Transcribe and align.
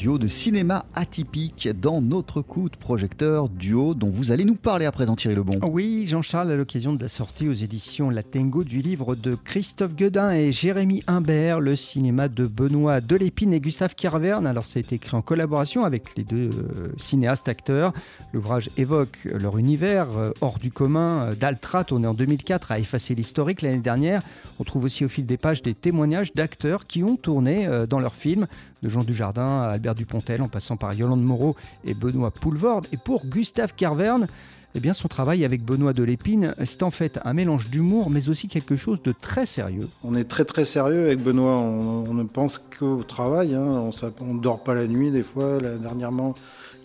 duo 0.00 0.16
de 0.16 0.28
cinéma 0.28 0.86
atypique 0.94 1.68
dans 1.78 2.00
notre 2.00 2.40
coup 2.40 2.70
de 2.70 2.76
projecteur 2.78 3.50
duo 3.50 3.92
dont 3.92 4.08
vous 4.08 4.32
allez 4.32 4.46
nous 4.46 4.54
parler 4.54 4.86
à 4.86 4.92
présent 4.92 5.14
Thierry 5.14 5.36
Lebon. 5.36 5.60
Oui, 5.70 6.06
Jean-Charles, 6.08 6.50
à 6.50 6.56
l'occasion 6.56 6.94
de 6.94 7.02
la 7.02 7.08
sortie 7.08 7.50
aux 7.50 7.52
éditions 7.52 8.08
Latengo 8.08 8.64
du 8.64 8.80
livre 8.80 9.14
de 9.14 9.34
Christophe 9.34 9.94
Guedin 9.94 10.32
et 10.32 10.52
Jérémy 10.52 11.02
Imbert, 11.06 11.60
le 11.60 11.76
cinéma 11.76 12.30
de 12.30 12.46
Benoît 12.46 13.02
Delépine 13.02 13.52
et 13.52 13.60
Gustave 13.60 13.94
Carverne. 13.94 14.46
Alors 14.46 14.64
ça 14.64 14.78
a 14.78 14.80
été 14.80 14.94
écrit 14.94 15.14
en 15.14 15.20
collaboration 15.20 15.84
avec 15.84 16.16
les 16.16 16.24
deux 16.24 16.48
euh, 16.48 16.92
cinéastes 16.96 17.48
acteurs. 17.48 17.92
L'ouvrage 18.32 18.70
évoque 18.78 19.18
leur 19.26 19.58
univers 19.58 20.16
euh, 20.16 20.30
hors 20.40 20.58
du 20.58 20.72
commun 20.72 21.24
euh, 21.24 21.34
d'Altra, 21.34 21.84
tourné 21.84 22.06
en 22.06 22.14
2004, 22.14 22.72
a 22.72 22.78
effacé 22.78 23.14
l'historique 23.14 23.60
l'année 23.60 23.80
dernière. 23.80 24.22
On 24.60 24.64
trouve 24.64 24.84
aussi 24.84 25.04
au 25.04 25.08
fil 25.08 25.26
des 25.26 25.36
pages 25.36 25.60
des 25.60 25.74
témoignages 25.74 26.32
d'acteurs 26.32 26.86
qui 26.86 27.04
ont 27.04 27.16
tourné 27.16 27.68
dans 27.88 27.98
leur 27.98 28.14
film, 28.14 28.46
de 28.82 28.88
Jean 28.88 29.04
Dujardin 29.04 29.62
à 29.62 29.70
Albert 29.72 29.89
Dupontel, 29.94 30.42
en 30.42 30.48
passant 30.48 30.76
par 30.76 30.94
Yolande 30.94 31.22
Moreau 31.22 31.56
et 31.84 31.94
Benoît 31.94 32.30
Poulvorde. 32.30 32.86
Et 32.92 32.96
pour 32.96 33.26
Gustave 33.26 33.74
Carverne, 33.74 34.26
eh 34.74 34.80
bien, 34.80 34.92
son 34.92 35.08
travail 35.08 35.44
avec 35.44 35.64
Benoît 35.64 35.92
Delépine, 35.92 36.54
c'est 36.64 36.82
en 36.82 36.92
fait 36.92 37.18
un 37.24 37.32
mélange 37.32 37.70
d'humour, 37.70 38.08
mais 38.08 38.28
aussi 38.28 38.46
quelque 38.46 38.76
chose 38.76 39.02
de 39.02 39.12
très 39.12 39.44
sérieux. 39.46 39.88
On 40.04 40.14
est 40.14 40.24
très 40.24 40.44
très 40.44 40.64
sérieux 40.64 41.06
avec 41.06 41.20
Benoît, 41.20 41.56
on, 41.56 42.14
ne 42.14 42.22
pense 42.22 42.58
qu'au 42.58 43.02
travail, 43.02 43.54
hein. 43.54 43.90
on 44.20 44.34
ne 44.34 44.40
dort 44.40 44.62
pas 44.62 44.74
la 44.74 44.86
nuit 44.86 45.10
des 45.10 45.24
fois. 45.24 45.58
dernièrement, 45.60 46.34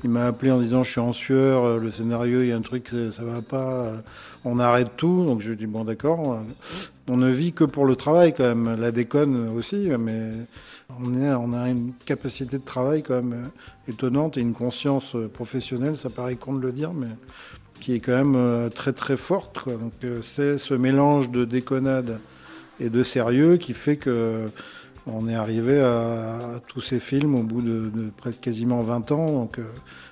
il 0.05 0.11
m'a 0.11 0.27
appelé 0.27 0.51
en 0.51 0.59
disant 0.59 0.83
je 0.83 0.91
suis 0.91 1.01
en 1.01 1.13
sueur, 1.13 1.65
euh, 1.65 1.79
le 1.79 1.89
scénario, 1.89 2.43
il 2.43 2.49
y 2.49 2.51
a 2.51 2.55
un 2.55 2.61
truc, 2.61 2.91
ça 3.09 3.23
va 3.23 3.41
pas, 3.41 3.71
euh, 3.71 3.97
on 4.43 4.59
arrête 4.59 4.89
tout. 4.97 5.25
Donc 5.25 5.41
je 5.41 5.49
lui 5.49 5.57
dis 5.57 5.65
bon 5.65 5.83
d'accord, 5.83 6.43
on 7.09 7.17
ne 7.17 7.29
vit 7.31 7.53
que 7.53 7.63
pour 7.63 7.85
le 7.85 7.95
travail 7.95 8.31
quand 8.31 8.43
même, 8.43 8.79
la 8.79 8.91
déconne 8.91 9.49
aussi, 9.57 9.89
mais 9.99 10.31
on, 10.99 11.53
a 11.53 11.69
une 11.69 11.93
capacité 12.05 12.57
de 12.59 12.63
travail 12.63 13.01
quand 13.01 13.15
même 13.15 13.33
euh, 13.33 13.91
étonnante 13.91 14.37
et 14.37 14.41
une 14.41 14.53
conscience 14.53 15.17
professionnelle, 15.33 15.97
ça 15.97 16.11
paraît 16.11 16.35
con 16.35 16.53
de 16.53 16.61
le 16.61 16.71
dire, 16.71 16.93
mais 16.93 17.07
qui 17.79 17.95
est 17.95 17.99
quand 17.99 18.23
même 18.23 18.69
très 18.69 18.93
très 18.93 19.17
forte. 19.17 19.67
Donc 19.67 19.93
c'est 20.21 20.59
ce 20.59 20.75
mélange 20.75 21.31
de 21.31 21.45
déconnade 21.45 22.19
et 22.79 22.89
de 22.89 23.03
sérieux 23.03 23.57
qui 23.57 23.73
fait 23.73 23.97
que 23.97 24.49
on 25.07 25.27
est 25.27 25.35
arrivé 25.35 25.79
à, 25.79 26.59
tous 26.67 26.81
ces 26.81 26.99
films 26.99 27.35
au 27.35 27.43
bout 27.43 27.61
de, 27.61 27.91
près 28.17 28.31
de 28.31 28.35
quasiment 28.35 28.81
20 28.81 29.11
ans. 29.11 29.31
Donc, 29.31 29.59
euh, 29.59 29.63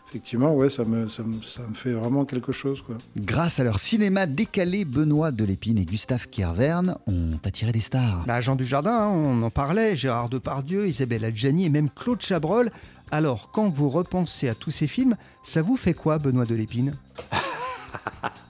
effectivement, 0.08 0.54
ouais, 0.54 0.70
ça 0.70 0.86
me, 0.86 1.08
ça, 1.08 1.24
me, 1.24 1.74
fait 1.74 1.94
vraiment 1.94 2.26
quelque 2.26 2.52
chose. 2.52 2.82
Quoi. 2.82 2.98
Grâce 3.18 3.60
à 3.60 3.64
leur 3.64 3.80
cinéma 3.80 4.26
décalé, 4.26 4.86
Benoît 4.86 5.32
Delépine 5.32 5.78
et 5.78 5.86
Gustave 5.86 6.28
Kierverne 6.28 6.98
ont 7.08 7.40
attiré 7.44 7.72
des 7.72 7.82
stars. 7.82 8.24
Bah, 8.28 8.42
Jean 8.42 8.56
Dujardin, 8.56 8.94
hein, 8.94 9.08
on 9.08 9.42
en 9.42 9.50
parlait, 9.50 9.96
Gérard 9.96 10.30
Depardieu, 10.30 10.88
Isabelle 10.88 11.26
Adjani 11.26 11.66
et 11.66 11.70
même 11.70 11.90
Claude 11.90 12.22
Chabrol. 12.22 12.72
Alors, 13.12 13.52
quand 13.52 13.70
vous 13.70 13.90
repensez 13.90 14.48
à 14.50 14.56
tous 14.56 14.72
ces 14.72 14.88
films, 14.88 15.16
ça 15.44 15.62
vous 15.62 15.78
fait 15.78 15.94
quoi, 15.94 16.20
Benoît 16.20 16.46
Delépine? 16.46 16.96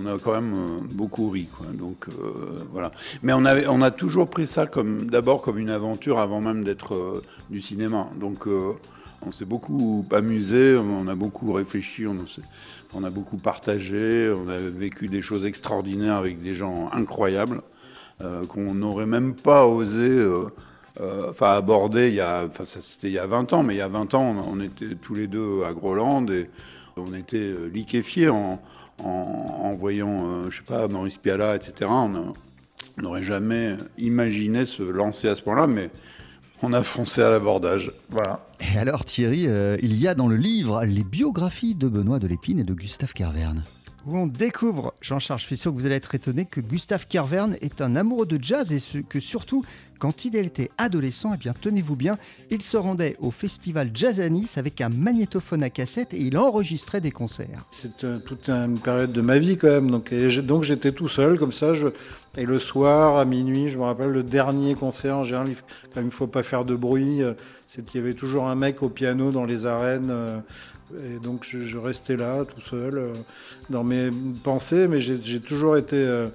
on 0.00 0.06
a 0.06 0.18
quand 0.18 0.32
même 0.32 0.54
euh, 0.54 0.80
beaucoup 0.90 1.30
ri. 1.30 1.48
Donc 1.74 2.06
euh, 2.08 2.64
voilà. 2.70 2.92
Mais 3.22 3.32
on, 3.32 3.44
a 3.44 3.90
toujours 3.90 4.28
pris 4.28 4.46
ça 4.46 4.66
comme 4.66 5.06
d'abord 5.06 5.42
comme 5.42 5.58
une 5.58 5.70
aventure 5.70 6.18
avant 6.18 6.40
même 6.40 6.64
d'être 6.64 6.94
euh, 6.94 7.22
du 7.50 7.60
cinéma. 7.60 8.08
Donc 8.18 8.46
on 8.46 9.32
s'est 9.32 9.44
beaucoup 9.44 10.06
amusé, 10.12 10.76
on 10.76 11.06
a 11.08 11.14
beaucoup 11.14 11.52
réfléchi, 11.52 12.06
on, 12.06 13.04
a 13.04 13.10
beaucoup 13.10 13.36
partagé, 13.36 14.32
on 14.32 14.48
a 14.48 14.58
vécu 14.58 15.08
des 15.08 15.22
choses 15.22 15.44
extraordinaires 15.44 16.16
avec 16.16 16.42
des 16.42 16.54
gens 16.54 16.88
incroyables 16.92 17.62
qu'on 18.48 18.74
n'aurait 18.74 19.06
même 19.06 19.34
pas 19.34 19.66
osé. 19.66 20.26
enfin, 21.28 21.52
aborder 21.52 22.08
il 22.08 22.14
y 22.14 22.20
a, 22.20 22.48
c'était 22.64 23.08
il 23.08 23.14
y 23.14 23.18
a 23.18 23.26
20 23.26 23.52
ans, 23.52 23.62
mais 23.62 23.74
il 23.74 23.78
y 23.78 23.82
a 23.82 23.88
20 23.88 24.14
ans, 24.14 24.36
on, 24.48 24.58
on 24.58 24.60
était 24.60 24.94
tous 24.94 25.14
les 25.14 25.26
deux 25.26 25.64
à 25.64 25.72
Groland 25.72 26.26
et 26.30 26.48
on 26.96 27.14
était 27.14 27.54
liquéfiés 27.72 28.28
en, 28.28 28.60
en, 29.04 29.74
voyant, 29.74 30.30
euh, 30.30 30.50
je 30.50 30.58
sais 30.58 30.62
pas, 30.62 30.88
Maurice 30.88 31.16
Piala, 31.16 31.56
etc. 31.56 31.90
On 31.90 32.34
n'aurait 33.00 33.22
jamais 33.22 33.76
imaginé 33.98 34.66
se 34.66 34.82
lancer 34.82 35.28
à 35.28 35.36
ce 35.36 35.42
point-là, 35.42 35.66
mais 35.66 35.90
on 36.62 36.72
a 36.72 36.82
foncé 36.82 37.22
à 37.22 37.30
l'abordage. 37.30 37.92
Voilà. 38.10 38.44
Et 38.60 38.78
alors 38.78 39.04
Thierry, 39.04 39.46
euh, 39.46 39.76
il 39.82 39.96
y 39.96 40.06
a 40.08 40.14
dans 40.14 40.28
le 40.28 40.36
livre 40.36 40.84
les 40.84 41.04
biographies 41.04 41.74
de 41.74 41.88
Benoît 41.88 42.18
Delépine 42.18 42.58
et 42.58 42.64
de 42.64 42.74
Gustave 42.74 43.12
Carverne 43.12 43.64
où 44.06 44.16
on 44.16 44.26
découvre, 44.26 44.94
Jean-Charles, 45.00 45.40
je 45.40 45.46
suis 45.46 45.56
sûr 45.56 45.72
que 45.72 45.76
vous 45.76 45.86
allez 45.86 45.96
être 45.96 46.14
étonné, 46.14 46.46
que 46.46 46.60
Gustave 46.60 47.06
Carverne 47.06 47.56
est 47.60 47.80
un 47.80 47.96
amoureux 47.96 48.26
de 48.26 48.42
jazz 48.42 48.72
et 48.72 49.02
que 49.02 49.20
surtout, 49.20 49.64
quand 50.00 50.24
il 50.24 50.34
était 50.34 50.70
adolescent, 50.78 51.32
eh 51.34 51.36
bien 51.36 51.54
tenez-vous 51.60 51.94
bien, 51.94 52.18
il 52.50 52.62
se 52.62 52.76
rendait 52.76 53.16
au 53.20 53.30
festival 53.30 53.90
Jazz 53.94 54.20
avec 54.56 54.80
un 54.80 54.88
magnétophone 54.88 55.62
à 55.62 55.70
cassette 55.70 56.12
et 56.14 56.20
il 56.20 56.36
enregistrait 56.36 57.00
des 57.00 57.12
concerts. 57.12 57.64
C'est 57.70 58.04
toute 58.24 58.48
une 58.48 58.80
période 58.80 59.12
de 59.12 59.20
ma 59.20 59.38
vie 59.38 59.56
quand 59.56 59.68
même, 59.68 59.90
donc, 59.90 60.12
donc 60.42 60.64
j'étais 60.64 60.92
tout 60.92 61.08
seul 61.08 61.38
comme 61.38 61.52
ça, 61.52 61.74
et 62.36 62.46
le 62.46 62.58
soir 62.58 63.16
à 63.16 63.24
minuit, 63.24 63.68
je 63.68 63.78
me 63.78 63.82
rappelle 63.82 64.10
le 64.10 64.22
dernier 64.22 64.74
concert, 64.74 65.18
en 65.18 65.24
général, 65.24 65.48
il 65.96 66.02
ne 66.02 66.10
faut 66.10 66.26
pas 66.26 66.42
faire 66.42 66.64
de 66.64 66.74
bruit, 66.74 67.22
euh, 67.22 67.34
c'est 67.66 67.84
qu'il 67.84 68.00
y 68.00 68.04
avait 68.04 68.14
toujours 68.14 68.48
un 68.48 68.54
mec 68.54 68.82
au 68.82 68.88
piano 68.88 69.32
dans 69.32 69.44
les 69.44 69.66
arènes. 69.66 70.10
Euh, 70.10 70.38
et 71.06 71.20
donc 71.20 71.44
je, 71.44 71.78
restais 71.78 72.16
là 72.16 72.44
tout 72.44 72.60
seul 72.60 72.98
euh, 72.98 73.12
dans 73.68 73.84
mes 73.84 74.10
pensées, 74.42 74.88
mais 74.88 74.98
j'ai 74.98 75.40
toujours 75.40 75.76
été 75.76 76.28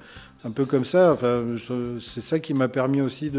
un 0.45 0.51
peu 0.51 0.65
comme 0.65 0.85
ça. 0.85 1.11
Enfin, 1.11 1.43
c'est 1.99 2.21
ça 2.21 2.39
qui 2.39 2.53
m'a 2.53 2.67
permis 2.67 3.01
aussi 3.01 3.31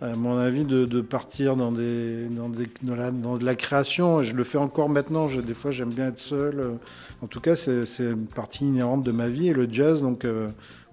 à 0.00 0.16
mon 0.16 0.36
avis, 0.36 0.64
de, 0.64 1.00
partir 1.00 1.56
dans, 1.56 1.72
de 1.72 3.44
la 3.44 3.54
création. 3.54 4.22
Je 4.22 4.34
le 4.34 4.44
fais 4.44 4.58
encore 4.58 4.88
maintenant. 4.88 5.26
Des 5.26 5.54
fois, 5.54 5.70
j'aime 5.70 5.90
bien 5.90 6.08
être 6.08 6.20
seul. 6.20 6.78
En 7.22 7.26
tout 7.26 7.40
cas, 7.40 7.56
c'est 7.56 7.84
une 7.98 8.26
partie 8.26 8.64
inhérente 8.64 9.02
de 9.02 9.12
ma 9.12 9.28
vie 9.28 9.48
et 9.48 9.52
le 9.52 9.68
jazz. 9.70 10.02
Donc, 10.02 10.24
euh, 10.24 10.48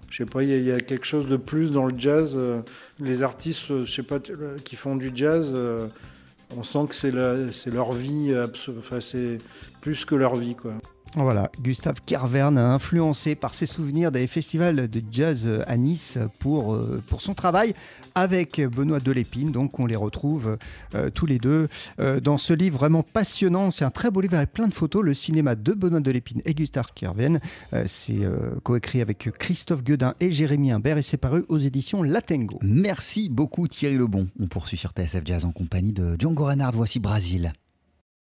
je 0.08 0.16
sais 0.16 0.26
pas, 0.26 0.42
il 0.42 0.64
y, 0.64 0.72
a 0.72 0.80
quelque 0.80 1.06
chose 1.06 1.28
de 1.28 1.36
plus 1.36 1.70
dans 1.70 1.86
le 1.86 1.94
jazz. 1.96 2.38
Les 2.98 3.22
artistes, 3.22 3.84
je 3.84 3.90
sais 3.90 4.02
pas, 4.02 4.18
qui 4.64 4.76
font 4.76 4.96
du 4.96 5.12
jazz 5.14 5.54
on 6.56 6.62
sent 6.62 6.86
que 6.88 6.94
c'est 6.94 7.70
leur 7.70 7.92
vie, 7.92 8.34
enfin, 8.78 9.00
c'est 9.00 9.38
plus 9.80 10.04
que 10.04 10.14
leur 10.14 10.36
vie. 10.36 10.54
Quoi. 10.54 10.72
Voilà, 11.16 11.50
Gustave 11.60 11.96
Carverne 12.06 12.56
influencé 12.56 13.34
par 13.34 13.54
ses 13.54 13.66
souvenirs 13.66 14.12
des 14.12 14.28
festivals 14.28 14.88
de 14.88 15.02
jazz 15.10 15.50
à 15.66 15.76
Nice 15.76 16.18
pour, 16.38 16.74
euh, 16.74 17.02
pour 17.08 17.20
son 17.20 17.34
travail 17.34 17.74
avec 18.14 18.60
Benoît 18.60 19.00
Delépine. 19.00 19.50
Donc 19.50 19.80
on 19.80 19.86
les 19.86 19.96
retrouve 19.96 20.56
euh, 20.94 21.10
tous 21.10 21.26
les 21.26 21.38
deux 21.38 21.68
euh, 21.98 22.20
dans 22.20 22.38
ce 22.38 22.52
livre 22.52 22.78
vraiment 22.78 23.02
passionnant. 23.02 23.72
C'est 23.72 23.84
un 23.84 23.90
très 23.90 24.12
beau 24.12 24.20
livre 24.20 24.36
avec 24.36 24.52
plein 24.52 24.68
de 24.68 24.74
photos. 24.74 25.02
Le 25.02 25.12
cinéma 25.12 25.56
de 25.56 25.72
Benoît 25.72 25.98
Delépine 25.98 26.42
et 26.44 26.54
Gustave 26.54 26.86
Carverne. 26.94 27.40
c'est 27.86 28.20
coécrit 28.62 29.00
avec 29.00 29.30
Christophe 29.38 29.82
Guedin 29.82 30.14
et 30.20 30.30
Jérémy 30.30 30.70
Imbert 30.70 30.98
et 30.98 31.02
c'est 31.02 31.16
paru 31.16 31.44
aux 31.48 31.58
éditions 31.58 32.04
Latengo. 32.04 32.58
Merci 32.62 33.28
beaucoup 33.28 33.66
Thierry 33.66 33.96
Lebon. 33.96 34.28
On 34.38 34.46
poursuit 34.46 34.76
sur 34.76 34.92
TSF 34.92 35.22
Jazz 35.24 35.44
en 35.44 35.52
compagnie 35.52 35.92
de 35.92 36.16
Django 36.18 36.44
Reinhardt. 36.44 36.76
Voici 36.76 37.00
Brasil. 37.00 37.52